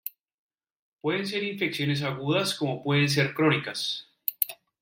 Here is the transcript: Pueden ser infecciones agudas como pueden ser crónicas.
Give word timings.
Pueden 0.99 1.27
ser 1.27 1.43
infecciones 1.43 2.01
agudas 2.01 2.55
como 2.55 2.81
pueden 2.81 3.07
ser 3.07 3.35
crónicas. 3.35 4.09